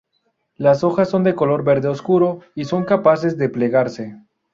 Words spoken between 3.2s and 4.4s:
de plegarse.